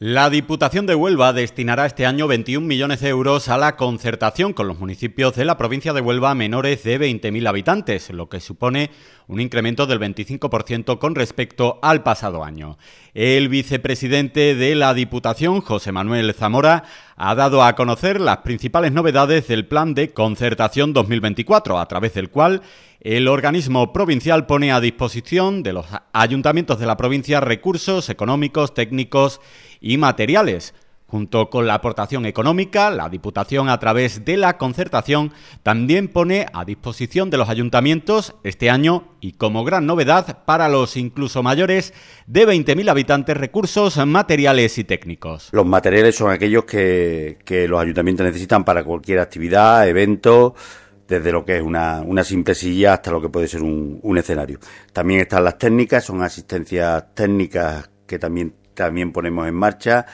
La 0.00 0.30
Diputación 0.30 0.86
de 0.86 0.94
Huelva 0.94 1.32
destinará 1.32 1.84
este 1.84 2.06
año 2.06 2.28
21 2.28 2.64
millones 2.64 3.00
de 3.00 3.08
euros 3.08 3.48
a 3.48 3.58
la 3.58 3.74
concertación 3.74 4.52
con 4.52 4.68
los 4.68 4.78
municipios 4.78 5.34
de 5.34 5.44
la 5.44 5.58
provincia 5.58 5.92
de 5.92 6.00
Huelva 6.00 6.36
menores 6.36 6.84
de 6.84 7.00
20.000 7.00 7.48
habitantes, 7.48 8.10
lo 8.10 8.28
que 8.28 8.38
supone 8.38 8.92
un 9.26 9.40
incremento 9.40 9.88
del 9.88 9.98
25% 9.98 11.00
con 11.00 11.16
respecto 11.16 11.80
al 11.82 12.04
pasado 12.04 12.44
año. 12.44 12.78
El 13.20 13.48
vicepresidente 13.48 14.54
de 14.54 14.76
la 14.76 14.94
Diputación, 14.94 15.60
José 15.60 15.90
Manuel 15.90 16.32
Zamora, 16.34 16.84
ha 17.16 17.34
dado 17.34 17.64
a 17.64 17.74
conocer 17.74 18.20
las 18.20 18.36
principales 18.38 18.92
novedades 18.92 19.48
del 19.48 19.66
Plan 19.66 19.92
de 19.92 20.12
Concertación 20.12 20.92
2024, 20.92 21.80
a 21.80 21.88
través 21.88 22.14
del 22.14 22.30
cual 22.30 22.62
el 23.00 23.26
organismo 23.26 23.92
provincial 23.92 24.46
pone 24.46 24.70
a 24.70 24.80
disposición 24.80 25.64
de 25.64 25.72
los 25.72 25.86
ayuntamientos 26.12 26.78
de 26.78 26.86
la 26.86 26.96
provincia 26.96 27.40
recursos 27.40 28.08
económicos, 28.08 28.72
técnicos 28.72 29.40
y 29.80 29.96
materiales. 29.96 30.72
Junto 31.10 31.48
con 31.48 31.66
la 31.66 31.72
aportación 31.72 32.26
económica, 32.26 32.90
la 32.90 33.08
Diputación 33.08 33.70
a 33.70 33.80
través 33.80 34.26
de 34.26 34.36
la 34.36 34.58
concertación 34.58 35.32
también 35.62 36.08
pone 36.08 36.44
a 36.52 36.66
disposición 36.66 37.30
de 37.30 37.38
los 37.38 37.48
ayuntamientos 37.48 38.34
este 38.44 38.68
año 38.68 39.14
y 39.18 39.32
como 39.32 39.64
gran 39.64 39.86
novedad 39.86 40.44
para 40.44 40.68
los 40.68 40.98
incluso 40.98 41.42
mayores 41.42 41.94
de 42.26 42.46
20.000 42.46 42.90
habitantes 42.90 43.38
recursos 43.38 43.96
materiales 44.06 44.76
y 44.76 44.84
técnicos. 44.84 45.48
Los 45.52 45.64
materiales 45.64 46.14
son 46.14 46.30
aquellos 46.30 46.66
que, 46.66 47.38
los 47.66 47.80
ayuntamientos 47.80 48.26
necesitan 48.26 48.62
para 48.62 48.84
cualquier 48.84 49.20
actividad, 49.20 49.88
evento, 49.88 50.54
desde 51.08 51.32
lo 51.32 51.42
que 51.42 51.56
es 51.56 51.62
una, 51.62 52.04
simple 52.22 52.54
silla 52.54 52.92
hasta 52.92 53.10
lo 53.12 53.22
que 53.22 53.30
puede 53.30 53.48
ser 53.48 53.62
un, 53.62 53.98
un 54.02 54.18
escenario. 54.18 54.58
También 54.92 55.20
están 55.20 55.42
las 55.42 55.56
técnicas, 55.56 56.04
son 56.04 56.22
asistencias 56.22 57.14
técnicas 57.14 57.88
que 58.06 58.18
también 58.18 58.52
también 58.74 59.10
ponemos 59.10 59.48
en 59.48 59.54
marcha 59.54 60.06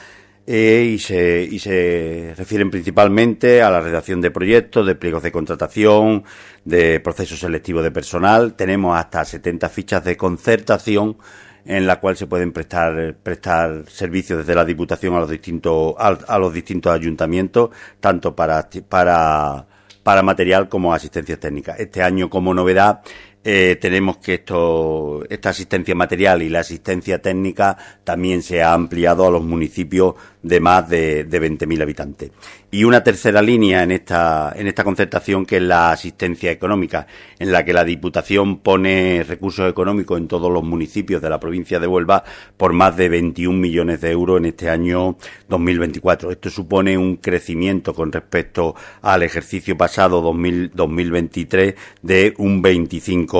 eh, 0.47 0.91
y, 0.93 0.99
se, 0.99 1.41
y 1.49 1.57
se 1.59 2.33
refieren 2.37 2.69
principalmente 2.69 3.63
a 3.63 3.71
la 3.71 3.81
redacción 3.81 4.21
de 4.21 4.29
proyectos, 4.29 4.85
de 4.85 4.95
pliegos 4.95 5.23
de 5.23 5.31
contratación, 5.31 6.23
de 6.63 6.99
procesos 6.99 7.39
selectivos 7.39 7.83
de 7.83 7.91
personal. 7.91 8.53
Tenemos 8.53 8.97
hasta 8.97 9.25
70 9.25 9.69
fichas 9.69 10.03
de 10.03 10.15
concertación 10.15 11.17
en 11.65 11.87
la 11.87 11.99
cual 11.99 12.15
se 12.15 12.27
pueden 12.27 12.51
prestar 12.51 13.15
prestar 13.23 13.85
servicios 13.87 14.39
desde 14.39 14.53
la 14.53 14.65
Diputación 14.65 15.15
a 15.15 15.19
los 15.19 15.29
distintos 15.29 15.95
a, 15.97 16.37
los 16.37 16.53
distintos 16.53 16.93
ayuntamientos, 16.93 17.71
tanto 17.99 18.35
para 18.35 18.69
para 18.87 19.65
para 20.03 20.21
material 20.21 20.69
como 20.69 20.93
asistencia 20.93 21.39
técnica. 21.39 21.73
Este 21.73 22.03
año, 22.03 22.29
como 22.29 22.53
novedad, 22.53 23.01
eh, 23.47 23.77
tenemos 23.79 24.17
que 24.17 24.33
esto, 24.33 25.23
esta 25.29 25.49
asistencia 25.49 25.93
material 25.93 26.41
y 26.41 26.49
la 26.49 26.61
asistencia 26.61 27.21
técnica 27.21 27.77
también 28.03 28.41
se 28.41 28.63
ha 28.63 28.73
ampliado 28.73 29.27
a 29.27 29.29
los 29.29 29.43
municipios 29.43 30.15
de 30.41 30.59
más 30.59 30.89
de, 30.89 31.25
de 31.25 31.41
20.000 31.41 31.81
habitantes. 31.83 32.31
Y 32.71 32.83
una 32.83 33.03
tercera 33.03 33.41
línea 33.41 33.83
en 33.83 33.91
esta, 33.91 34.51
en 34.55 34.67
esta 34.67 34.83
concertación 34.83 35.45
que 35.45 35.57
es 35.57 35.61
la 35.61 35.91
asistencia 35.91 36.51
económica, 36.51 37.07
en 37.39 37.51
la 37.51 37.63
que 37.63 37.71
la 37.71 37.85
Diputación 37.85 38.57
pone 38.57 39.23
recursos 39.23 39.69
económicos 39.69 40.19
en 40.19 40.27
todos 40.27 40.51
los 40.51 40.63
municipios 40.63 41.21
de 41.21 41.29
la 41.29 41.39
provincia 41.39 41.79
de 41.79 41.87
Huelva 41.87 42.23
por 42.57 42.73
más 42.73 42.97
de 42.97 43.09
21 43.09 43.57
millones 43.57 44.01
de 44.01 44.11
euros 44.11 44.39
en 44.39 44.45
este 44.45 44.69
año 44.69 45.17
2024. 45.47 46.31
Esto 46.31 46.49
supone 46.49 46.97
un 46.97 47.17
crecimiento 47.17 47.93
con 47.93 48.11
respecto 48.11 48.75
al 49.01 49.23
ejercicio 49.23 49.77
pasado 49.77 50.21
2023 50.21 51.75
de 52.01 52.33
un 52.39 52.61
25%. 52.61 53.34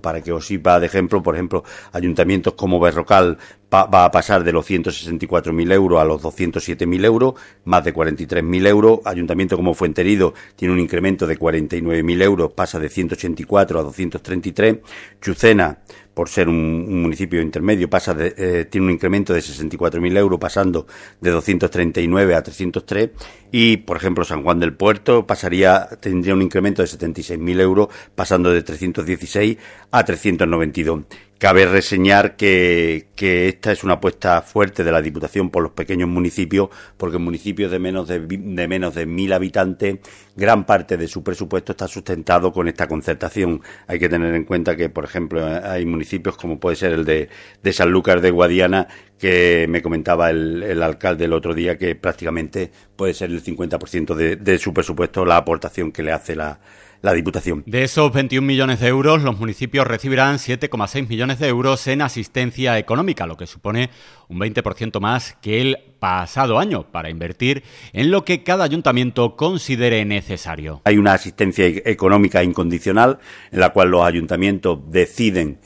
Para 0.00 0.20
que 0.20 0.32
os 0.32 0.46
sirva 0.46 0.80
de 0.80 0.86
ejemplo, 0.86 1.22
por 1.22 1.34
ejemplo, 1.34 1.64
ayuntamientos 1.92 2.54
como 2.54 2.80
Berrocal, 2.80 3.38
va, 3.74 4.04
a 4.04 4.10
pasar 4.10 4.44
de 4.44 4.52
los 4.52 4.68
164.000 4.68 5.72
euros 5.72 6.00
a 6.00 6.04
los 6.04 6.22
207.000 6.22 7.04
euros, 7.04 7.34
más 7.64 7.84
de 7.84 7.94
43.000 7.94 8.66
euros. 8.66 9.00
Ayuntamiento 9.04 9.56
como 9.56 9.74
Fuenterido 9.74 10.34
tiene 10.56 10.74
un 10.74 10.80
incremento 10.80 11.26
de 11.26 11.38
49.000 11.38 12.22
euros, 12.22 12.52
pasa 12.52 12.78
de 12.78 12.88
184 12.88 13.80
a 13.80 13.82
233. 13.82 14.76
Chucena 15.20 15.78
por 16.14 16.28
ser 16.28 16.48
un, 16.48 17.02
municipio 17.02 17.42
intermedio, 17.42 17.90
pasa 17.90 18.16
eh, 18.18 18.66
tiene 18.70 18.86
un 18.86 18.92
incremento 18.92 19.34
de 19.34 19.40
64.000 19.40 20.16
euros, 20.16 20.38
pasando 20.38 20.86
de 21.20 21.30
239 21.30 22.34
a 22.34 22.42
303. 22.42 23.10
Y, 23.50 23.78
por 23.78 23.96
ejemplo, 23.96 24.24
San 24.24 24.42
Juan 24.42 24.60
del 24.60 24.74
Puerto 24.74 25.26
pasaría, 25.26 25.88
tendría 26.00 26.34
un 26.34 26.42
incremento 26.42 26.82
de 26.82 26.88
76.000 26.88 27.60
euros, 27.60 27.88
pasando 28.14 28.50
de 28.50 28.62
316 28.62 29.58
a 29.90 30.04
392. 30.04 31.00
Cabe 31.38 31.66
reseñar 31.66 32.36
que, 32.36 33.08
que, 33.16 33.48
esta 33.48 33.72
es 33.72 33.82
una 33.82 33.94
apuesta 33.94 34.40
fuerte 34.40 34.84
de 34.84 34.92
la 34.92 35.02
Diputación 35.02 35.50
por 35.50 35.64
los 35.64 35.72
pequeños 35.72 36.08
municipios, 36.08 36.68
porque 36.96 37.16
en 37.16 37.24
municipios 37.24 37.72
de 37.72 37.80
menos 37.80 38.06
de, 38.06 38.20
de 38.20 38.68
menos 38.68 38.94
de 38.94 39.04
mil 39.04 39.32
habitantes, 39.32 39.98
gran 40.36 40.64
parte 40.64 40.96
de 40.96 41.08
su 41.08 41.24
presupuesto 41.24 41.72
está 41.72 41.88
sustentado 41.88 42.52
con 42.52 42.68
esta 42.68 42.86
concertación. 42.86 43.62
Hay 43.88 43.98
que 43.98 44.08
tener 44.08 44.32
en 44.34 44.44
cuenta 44.44 44.76
que, 44.76 44.88
por 44.88 45.04
ejemplo, 45.04 45.44
hay 45.44 45.84
municipios 45.84 46.36
como 46.36 46.60
puede 46.60 46.76
ser 46.76 46.92
el 46.92 47.04
de, 47.04 47.28
de 47.62 47.72
San 47.72 47.90
Lucas 47.90 48.22
de 48.22 48.30
Guadiana, 48.30 48.86
que 49.18 49.66
me 49.68 49.82
comentaba 49.82 50.30
el, 50.30 50.62
el, 50.62 50.82
alcalde 50.82 51.24
el 51.24 51.32
otro 51.32 51.52
día, 51.52 51.76
que 51.76 51.96
prácticamente 51.96 52.70
puede 52.96 53.12
ser 53.12 53.30
el 53.30 53.42
50% 53.42 54.14
de, 54.14 54.36
de 54.36 54.58
su 54.58 54.72
presupuesto 54.72 55.24
la 55.24 55.36
aportación 55.36 55.90
que 55.90 56.04
le 56.04 56.12
hace 56.12 56.36
la, 56.36 56.60
la 57.04 57.12
Diputación. 57.12 57.62
De 57.66 57.84
esos 57.84 58.10
21 58.12 58.46
millones 58.46 58.80
de 58.80 58.88
euros, 58.88 59.22
los 59.22 59.38
municipios 59.38 59.86
recibirán 59.86 60.38
7,6 60.38 61.06
millones 61.06 61.38
de 61.38 61.48
euros 61.48 61.86
en 61.86 62.00
asistencia 62.00 62.78
económica, 62.78 63.26
lo 63.26 63.36
que 63.36 63.46
supone 63.46 63.90
un 64.28 64.40
20% 64.40 65.00
más 65.00 65.36
que 65.42 65.60
el 65.60 65.76
pasado 65.98 66.58
año 66.58 66.90
para 66.90 67.10
invertir 67.10 67.62
en 67.92 68.10
lo 68.10 68.24
que 68.24 68.42
cada 68.42 68.64
ayuntamiento 68.64 69.36
considere 69.36 70.02
necesario. 70.06 70.80
Hay 70.84 70.96
una 70.96 71.12
asistencia 71.12 71.66
e-, 71.66 71.82
económica 71.84 72.42
incondicional 72.42 73.18
en 73.52 73.60
la 73.60 73.68
cual 73.74 73.90
los 73.90 74.02
ayuntamientos 74.02 74.78
deciden 74.90 75.58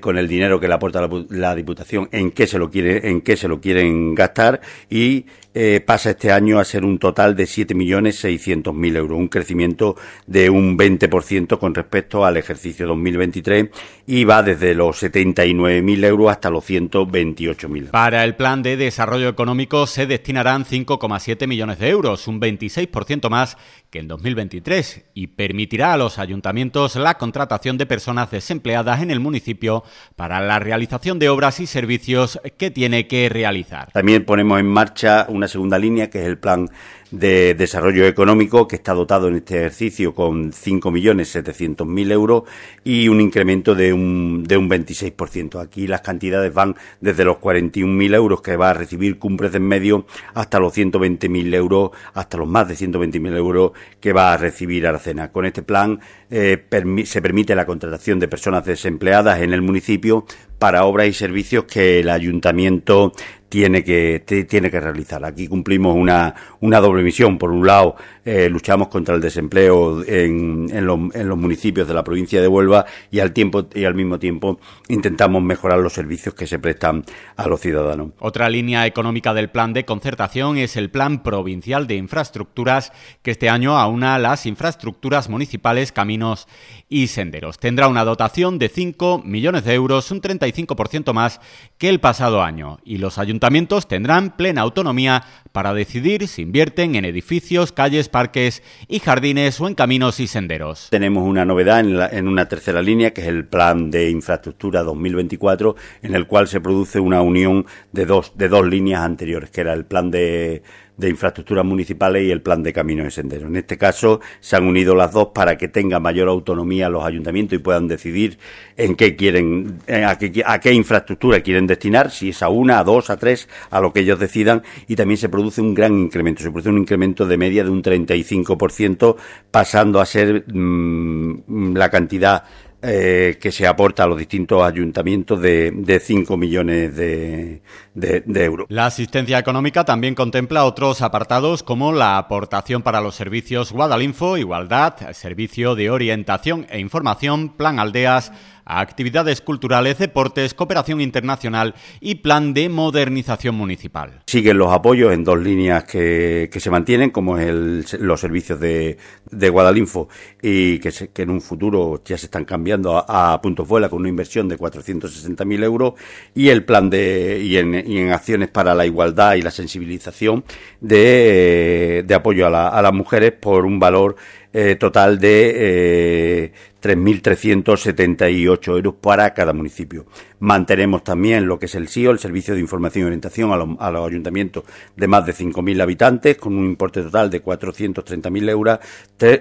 con 0.00 0.18
el 0.18 0.28
dinero 0.28 0.60
que 0.60 0.68
le 0.68 0.74
aporta 0.74 1.08
la, 1.30 1.54
Diputación 1.54 2.08
en 2.12 2.30
qué 2.30 2.46
se 2.46 2.58
lo 2.58 2.70
quiere, 2.70 3.08
en 3.08 3.22
qué 3.22 3.36
se 3.36 3.48
lo 3.48 3.60
quieren 3.60 4.14
gastar 4.14 4.60
y 4.90 5.26
eh, 5.58 5.80
pasa 5.80 6.10
este 6.10 6.30
año 6.30 6.58
a 6.58 6.64
ser 6.66 6.84
un 6.84 6.98
total 6.98 7.34
de 7.34 7.44
7.600.000 7.44 8.96
euros, 8.96 9.18
un 9.18 9.28
crecimiento 9.28 9.96
de 10.26 10.50
un 10.50 10.76
20% 10.76 11.58
con 11.58 11.74
respecto 11.74 12.26
al 12.26 12.36
ejercicio 12.36 12.86
2023 12.86 13.70
y 14.06 14.24
va 14.24 14.42
desde 14.42 14.74
los 14.74 15.02
79.000 15.02 16.04
euros 16.04 16.30
hasta 16.30 16.50
los 16.50 16.68
128.000. 16.68 17.88
Para 17.88 18.24
el 18.24 18.36
plan 18.36 18.62
de 18.62 18.76
desarrollo 18.76 19.30
económico 19.30 19.86
se 19.86 20.04
destinarán 20.06 20.66
5,7 20.66 21.46
millones 21.46 21.78
de 21.78 21.88
euros, 21.88 22.28
un 22.28 22.38
26% 22.38 23.30
más 23.30 23.56
que 23.88 24.00
en 24.00 24.08
2023 24.08 25.06
y 25.14 25.28
permitirá 25.28 25.94
a 25.94 25.96
los 25.96 26.18
ayuntamientos 26.18 26.96
la 26.96 27.16
contratación 27.16 27.78
de 27.78 27.86
personas 27.86 28.30
desempleadas 28.30 29.00
en 29.00 29.10
el 29.10 29.20
municipio 29.20 29.84
para 30.16 30.42
la 30.42 30.58
realización 30.58 31.18
de 31.18 31.30
obras 31.30 31.60
y 31.60 31.66
servicios 31.66 32.38
que 32.58 32.70
tiene 32.70 33.06
que 33.06 33.30
realizar. 33.30 33.90
También 33.92 34.26
ponemos 34.26 34.60
en 34.60 34.66
marcha 34.66 35.24
una 35.30 35.45
segunda 35.48 35.78
línea, 35.78 36.10
que 36.10 36.20
es 36.20 36.26
el 36.26 36.38
plan 36.38 36.68
de 37.10 37.54
desarrollo 37.54 38.06
económico, 38.06 38.66
que 38.66 38.76
está 38.76 38.92
dotado 38.92 39.28
en 39.28 39.36
este 39.36 39.58
ejercicio 39.58 40.14
con 40.14 40.52
5.700.000 40.52 42.12
euros 42.12 42.42
y 42.84 43.08
un 43.08 43.20
incremento 43.20 43.74
de 43.74 43.92
un, 43.92 44.44
de 44.44 44.56
un 44.56 44.68
26%. 44.68 45.60
Aquí 45.60 45.86
las 45.86 46.00
cantidades 46.00 46.52
van 46.52 46.76
desde 47.00 47.24
los 47.24 47.36
41.000 47.36 48.14
euros 48.14 48.42
que 48.42 48.56
va 48.56 48.70
a 48.70 48.74
recibir 48.74 49.18
Cumbres 49.18 49.52
de 49.52 49.56
en 49.56 49.66
Medio 49.66 50.06
hasta 50.34 50.58
los 50.60 50.76
120.000 50.76 51.54
euros, 51.54 51.90
hasta 52.14 52.36
los 52.36 52.48
más 52.48 52.68
de 52.68 52.74
120.000 52.74 53.36
euros 53.36 53.72
que 54.00 54.12
va 54.12 54.32
a 54.32 54.36
recibir 54.36 54.86
Aracena. 54.86 55.32
Con 55.32 55.46
este 55.46 55.62
plan 55.62 56.00
eh, 56.30 56.64
se 57.04 57.22
permite 57.22 57.54
la 57.54 57.66
contratación 57.66 58.18
de 58.18 58.28
personas 58.28 58.64
desempleadas 58.64 59.40
en 59.40 59.52
el 59.52 59.62
municipio 59.62 60.26
para 60.58 60.84
obras 60.84 61.08
y 61.08 61.12
servicios 61.12 61.64
que 61.64 62.00
el 62.00 62.08
ayuntamiento 62.08 63.12
tiene 63.48 63.84
que, 63.84 64.24
tiene 64.48 64.70
que 64.70 64.80
realizar. 64.80 65.24
Aquí 65.24 65.46
cumplimos 65.46 65.94
una, 65.94 66.34
una 66.60 66.80
doble 66.80 67.02
misión. 67.02 67.38
Por 67.38 67.50
un 67.50 67.66
lado, 67.66 67.96
eh, 68.24 68.48
luchamos 68.48 68.88
contra 68.88 69.14
el 69.14 69.20
desempleo 69.20 70.04
en, 70.04 70.68
en, 70.72 70.86
los 70.86 71.38
municipios 71.38 71.86
de 71.86 71.94
la 71.94 72.02
provincia 72.02 72.40
de 72.40 72.48
Huelva 72.48 72.84
y 73.10 73.20
al, 73.20 73.32
tiempo, 73.32 73.66
y 73.74 73.84
al 73.84 73.94
mismo 73.94 74.18
tiempo 74.18 74.58
intentamos 74.88 75.42
mejorar 75.42 75.78
los 75.78 75.92
servicios 75.92 76.34
que 76.34 76.46
se 76.46 76.58
prestan 76.58 77.04
a 77.36 77.46
los 77.46 77.60
ciudadanos. 77.60 78.10
Otra 78.18 78.48
línea 78.48 78.86
económica 78.86 79.32
del 79.32 79.50
plan 79.50 79.72
de 79.72 79.84
concertación 79.84 80.58
es 80.58 80.76
el 80.76 80.90
Plan 80.90 81.22
Provincial 81.22 81.86
de 81.86 81.96
Infraestructuras, 81.96 82.92
que 83.22 83.30
este 83.30 83.48
año 83.48 83.78
aúna 83.78 84.18
las 84.18 84.46
infraestructuras 84.46 85.28
municipales, 85.28 85.92
caminos 85.92 86.48
y 86.88 87.08
senderos. 87.08 87.58
Tendrá 87.58 87.88
una 87.88 88.04
dotación 88.04 88.58
de 88.58 88.68
5 88.68 89.22
millones 89.24 89.64
de 89.64 89.74
euros, 89.74 90.10
un 90.10 90.20
35% 90.20 91.12
más 91.12 91.40
que 91.78 91.88
el 91.88 92.00
pasado 92.00 92.42
año, 92.42 92.78
y 92.84 92.98
los 92.98 93.18
ayuntamientos 93.36 93.86
tendrán 93.86 94.34
plena 94.34 94.62
autonomía 94.62 95.22
para 95.52 95.74
decidir 95.74 96.26
si 96.26 96.40
invierten 96.40 96.94
en 96.94 97.04
edificios, 97.04 97.70
calles, 97.70 98.08
parques 98.08 98.62
y 98.88 98.98
jardines 98.98 99.60
o 99.60 99.68
en 99.68 99.74
caminos 99.74 100.20
y 100.20 100.26
senderos. 100.26 100.88
Tenemos 100.90 101.22
una 101.28 101.44
novedad 101.44 101.80
en, 101.80 102.00
en 102.16 102.28
una 102.28 102.48
tercera 102.48 102.80
línea, 102.80 103.12
que 103.12 103.20
es 103.20 103.26
el 103.26 103.44
Plan 103.44 103.90
de 103.90 104.08
Infraestructura 104.08 104.82
2024, 104.82 105.76
en 106.00 106.14
el 106.14 106.26
cual 106.26 106.48
se 106.48 106.62
produce 106.62 106.98
una 106.98 107.20
unión 107.20 107.66
de 107.92 108.06
dos 108.06 108.66
líneas 108.66 109.02
anteriores, 109.02 109.50
que 109.50 109.60
era 109.60 109.74
el 109.74 109.84
Plan 109.84 110.10
de 110.10 110.62
de 110.96 111.08
infraestructuras 111.08 111.64
municipales 111.64 112.24
y 112.24 112.30
el 112.30 112.42
plan 112.42 112.62
de 112.62 112.72
caminos 112.72 113.06
y 113.08 113.10
senderos. 113.10 113.48
En 113.48 113.56
este 113.56 113.76
caso 113.76 114.20
se 114.40 114.56
han 114.56 114.64
unido 114.64 114.94
las 114.94 115.12
dos 115.12 115.28
para 115.34 115.56
que 115.56 115.68
tengan 115.68 116.02
mayor 116.02 116.28
autonomía 116.28 116.88
los 116.88 117.04
ayuntamientos 117.04 117.58
y 117.58 117.62
puedan 117.62 117.88
decidir 117.88 118.38
en 118.76 118.94
qué 118.94 119.16
quieren, 119.16 119.78
a 119.88 120.16
qué, 120.16 120.42
a 120.44 120.60
qué 120.60 120.72
infraestructura 120.72 121.40
quieren 121.40 121.66
destinar, 121.66 122.10
si 122.10 122.30
es 122.30 122.42
a 122.42 122.48
una, 122.48 122.78
a 122.78 122.84
dos, 122.84 123.10
a 123.10 123.16
tres, 123.16 123.48
a 123.70 123.80
lo 123.80 123.92
que 123.92 124.00
ellos 124.00 124.18
decidan 124.18 124.62
y 124.88 124.96
también 124.96 125.18
se 125.18 125.28
produce 125.28 125.60
un 125.60 125.74
gran 125.74 125.92
incremento, 125.98 126.42
se 126.42 126.50
produce 126.50 126.70
un 126.70 126.78
incremento 126.78 127.26
de 127.26 127.36
media 127.36 127.64
de 127.64 127.70
un 127.70 127.82
35% 127.82 129.16
pasando 129.50 130.00
a 130.00 130.06
ser 130.06 130.44
mm, 130.46 131.76
la 131.76 131.90
cantidad 131.90 132.44
eh, 132.86 133.38
que 133.40 133.50
se 133.50 133.66
aporta 133.66 134.04
a 134.04 134.06
los 134.06 134.18
distintos 134.18 134.62
ayuntamientos 134.62 135.40
de, 135.40 135.72
de 135.72 135.98
5 135.98 136.36
millones 136.36 136.96
de, 136.96 137.62
de, 137.94 138.22
de, 138.24 138.44
euros. 138.44 138.66
La 138.68 138.86
asistencia 138.86 139.38
económica 139.38 139.84
también 139.84 140.14
contempla 140.14 140.64
otros 140.64 141.02
apartados 141.02 141.62
como 141.62 141.92
la 141.92 142.16
aportación 142.16 142.82
para 142.82 143.00
los 143.00 143.14
servicios 143.14 143.72
Guadalinfo, 143.72 144.36
Igualdad, 144.36 144.94
Servicio 145.12 145.74
de 145.74 145.90
Orientación 145.90 146.66
e 146.70 146.78
Información, 146.78 147.48
Plan 147.48 147.78
Aldeas, 147.78 148.32
actividades 148.66 149.40
culturales, 149.40 149.98
deportes, 149.98 150.52
cooperación 150.52 151.00
internacional 151.00 151.74
y 152.00 152.16
plan 152.16 152.52
de 152.52 152.68
modernización 152.68 153.54
municipal. 153.54 154.22
Siguen 154.26 154.58
los 154.58 154.72
apoyos 154.72 155.12
en 155.12 155.24
dos 155.24 155.38
líneas 155.38 155.84
que, 155.84 156.50
que 156.52 156.60
se 156.60 156.70
mantienen, 156.70 157.10
como 157.10 157.38
es 157.38 157.46
el, 157.46 157.86
los 158.00 158.20
servicios 158.20 158.58
de, 158.58 158.98
de 159.30 159.48
Guadalinfo 159.48 160.08
y 160.42 160.78
que, 160.80 160.92
que, 161.12 161.22
en 161.22 161.30
un 161.30 161.40
futuro 161.40 162.02
ya 162.04 162.18
se 162.18 162.26
están 162.26 162.44
cambiando 162.44 162.98
a, 162.98 163.32
a 163.32 163.40
punto 163.40 163.64
fuera 163.64 163.88
con 163.88 164.00
una 164.00 164.08
inversión 164.08 164.48
de 164.48 164.58
460.000 164.58 165.64
euros 165.64 165.94
y 166.34 166.48
el 166.48 166.64
plan 166.64 166.90
de 166.90 167.40
y 167.42 167.56
en, 167.56 167.74
y 167.74 167.98
en, 167.98 168.12
acciones 168.12 168.48
para 168.48 168.74
la 168.74 168.84
igualdad 168.84 169.34
y 169.34 169.42
la 169.42 169.50
sensibilización 169.50 170.44
de, 170.80 172.04
de 172.06 172.14
apoyo 172.14 172.46
a, 172.46 172.50
la, 172.50 172.68
a 172.68 172.82
las 172.82 172.92
mujeres 172.92 173.32
por 173.32 173.64
un 173.64 173.78
valor 173.78 174.16
eh, 174.52 174.76
total 174.76 175.18
de 175.18 175.52
eh, 175.54 176.52
3.378 176.82 178.68
euros 178.68 178.94
para 179.00 179.34
cada 179.34 179.52
municipio. 179.52 180.06
Mantenemos 180.38 181.02
también 181.04 181.46
lo 181.46 181.58
que 181.58 181.66
es 181.66 181.74
el 181.74 181.88
SIO, 181.88 182.10
el 182.10 182.18
Servicio 182.18 182.54
de 182.54 182.60
Información 182.60 183.04
y 183.04 183.06
Orientación 183.06 183.52
a, 183.52 183.56
lo, 183.56 183.76
a 183.80 183.90
los 183.90 184.06
ayuntamientos 184.06 184.64
de 184.94 185.06
más 185.06 185.26
de 185.26 185.32
5.000 185.32 185.82
habitantes, 185.82 186.36
con 186.36 186.56
un 186.56 186.64
importe 186.66 187.02
total 187.02 187.30
de 187.30 187.42
430.000 187.42 188.50
euros, 188.50 188.78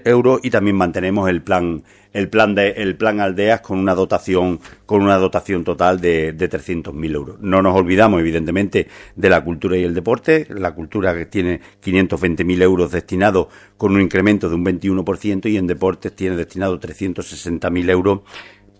euros 0.05 0.39
y 0.43 0.49
también 0.49 0.75
mantenemos 0.75 1.29
el 1.29 1.41
plan 1.41 1.83
el 2.15 2.29
plan 2.29 2.55
de 2.55 2.69
el 2.69 2.95
plan 2.95 3.19
aldeas 3.19 3.59
con 3.59 3.77
una 3.77 3.93
dotación 3.93 4.61
con 4.85 5.01
una 5.01 5.17
dotación 5.17 5.65
total 5.65 5.99
de, 5.99 6.31
de 6.31 6.49
300.000 6.49 7.13
euros. 7.13 7.37
No 7.41 7.61
nos 7.61 7.75
olvidamos 7.75 8.21
evidentemente 8.21 8.87
de 9.15 9.29
la 9.29 9.43
cultura 9.43 9.77
y 9.77 9.83
el 9.83 9.93
deporte, 9.93 10.47
la 10.49 10.73
cultura 10.73 11.13
que 11.13 11.25
tiene 11.25 11.59
520.000 11.83 12.61
euros 12.61 12.91
destinados 12.91 13.47
con 13.75 13.93
un 13.93 14.01
incremento 14.01 14.47
de 14.47 14.55
un 14.55 14.63
21% 14.63 15.49
y 15.51 15.57
en 15.57 15.67
deportes 15.67 16.15
tiene 16.15 16.37
destinado 16.37 16.79
360.000 16.79 17.89
euros 17.89 18.21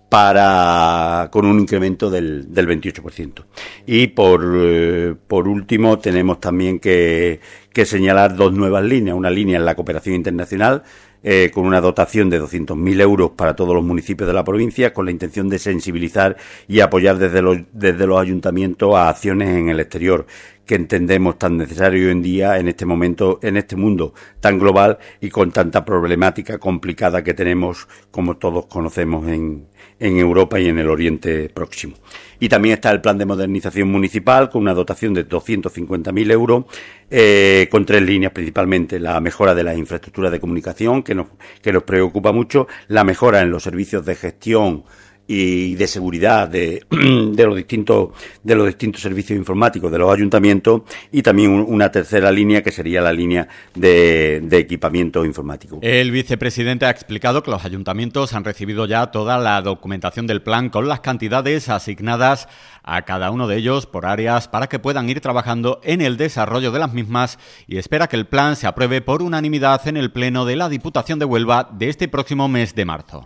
para 0.07 1.27
con 1.29 1.45
un 1.45 1.59
incremento 1.59 2.09
del, 2.09 2.53
del 2.53 2.67
28%. 2.69 3.43
Y 3.85 4.07
por, 4.07 4.45
eh, 4.55 5.13
por 5.27 5.49
último 5.49 5.99
tenemos 5.99 6.39
también 6.39 6.79
que, 6.79 7.41
que 7.73 7.85
señalar 7.85 8.35
dos 8.37 8.53
nuevas 8.53 8.85
líneas, 8.85 9.17
una 9.17 9.29
línea 9.29 9.57
en 9.57 9.65
la 9.65 9.75
cooperación 9.75 10.15
internacional 10.15 10.83
eh, 11.27 11.49
con 11.51 11.65
una 11.65 11.81
dotación 11.81 12.29
de 12.29 12.39
200.000 12.39 13.01
euros 13.01 13.31
para 13.31 13.55
todos 13.55 13.73
los 13.73 13.83
municipios 13.83 14.27
de 14.27 14.33
la 14.33 14.43
provincia, 14.43 14.93
con 14.93 15.05
la 15.05 15.11
intención 15.11 15.49
de 15.49 15.57
sensibilizar 15.57 16.37
y 16.67 16.81
apoyar 16.81 17.17
desde 17.17 17.41
los, 17.41 17.57
desde 17.73 18.05
los 18.05 18.21
ayuntamientos 18.21 18.93
a 18.93 19.09
acciones 19.09 19.49
en 19.49 19.69
el 19.69 19.79
exterior 19.79 20.27
que 20.65 20.75
entendemos 20.75 21.37
tan 21.37 21.57
necesario 21.57 22.05
hoy 22.05 22.11
en 22.11 22.21
día 22.21 22.57
en 22.57 22.67
este 22.67 22.85
momento, 22.85 23.39
en 23.41 23.57
este 23.57 23.75
mundo 23.75 24.13
tan 24.39 24.59
global 24.59 24.97
y 25.21 25.29
con 25.29 25.51
tanta 25.51 25.85
problemática 25.85 26.57
complicada 26.57 27.23
que 27.23 27.33
tenemos, 27.33 27.87
como 28.11 28.37
todos 28.37 28.65
conocemos 28.65 29.27
en, 29.27 29.67
en 29.99 30.17
Europa 30.17 30.59
y 30.59 30.67
en 30.67 30.79
el 30.79 30.89
Oriente 30.89 31.49
Próximo. 31.49 31.95
Y 32.39 32.49
también 32.49 32.73
está 32.73 32.91
el 32.91 33.01
plan 33.01 33.17
de 33.17 33.25
modernización 33.25 33.89
municipal 33.89 34.49
con 34.49 34.63
una 34.63 34.73
dotación 34.73 35.13
de 35.13 35.27
250.000 35.27 36.31
euros, 36.31 36.65
eh, 37.09 37.67
con 37.71 37.85
tres 37.85 38.01
líneas 38.01 38.33
principalmente. 38.33 38.99
La 38.99 39.19
mejora 39.21 39.55
de 39.55 39.63
las 39.63 39.77
infraestructuras 39.77 40.31
de 40.31 40.39
comunicación, 40.39 41.03
nos, 41.15 41.27
que 41.61 41.71
nos 41.71 41.83
preocupa 41.83 42.31
mucho, 42.31 42.67
la 42.87 43.03
mejora 43.03 43.41
en 43.41 43.51
los 43.51 43.63
servicios 43.63 44.05
de 44.05 44.15
gestión 44.15 44.83
y 45.27 45.75
de 45.75 45.87
seguridad 45.87 46.47
de, 46.49 46.85
los 46.89 47.55
distintos 47.55 48.09
de 48.43 48.55
los 48.55 48.67
distintos 48.67 49.01
servicios 49.01 49.37
informáticos 49.37 49.91
de 49.91 49.97
los 49.97 50.13
ayuntamientos 50.13 50.81
y 51.11 51.21
también 51.21 51.51
una 51.51 51.91
tercera 51.91 52.31
línea 52.31 52.61
que 52.61 52.71
sería 52.71 53.01
la 53.01 53.13
línea 53.13 53.47
de 53.73 54.47
equipamiento 54.51 55.25
informático. 55.25 55.79
El 55.81 56.11
vicepresidente 56.11 56.85
ha 56.85 56.89
explicado 56.89 57.43
que 57.43 57.51
los 57.51 57.65
ayuntamientos 57.65 58.33
han 58.33 58.43
recibido 58.43 58.85
ya 58.85 59.07
toda 59.07 59.37
la 59.37 59.61
documentación 59.61 60.27
del 60.27 60.41
plan 60.41 60.69
con 60.69 60.87
las 60.87 60.99
cantidades 60.99 61.69
asignadas 61.69 62.47
a 62.83 63.01
cada 63.03 63.31
uno 63.31 63.47
de 63.47 63.57
ellos 63.57 63.85
por 63.87 64.05
áreas 64.05 64.47
para 64.47 64.67
que 64.67 64.79
puedan 64.79 65.09
ir 65.09 65.21
trabajando 65.21 65.79
en 65.83 66.01
el 66.01 66.17
desarrollo 66.17 66.71
de 66.71 66.79
las 66.79 66.93
mismas 66.93 67.39
y 67.67 67.77
espera 67.77 68.07
que 68.07 68.15
el 68.15 68.27
plan 68.27 68.55
se 68.55 68.67
apruebe 68.67 69.01
por 69.01 69.21
unanimidad 69.21 69.87
en 69.87 69.97
el 69.97 70.11
Pleno 70.11 70.45
de 70.45 70.55
la 70.55 70.69
Diputación 70.69 71.19
de 71.19 71.25
Huelva 71.25 71.69
de 71.71 71.89
este 71.89 72.07
próximo 72.07 72.47
mes 72.47 72.75
de 72.75 72.85
marzo. 72.85 73.23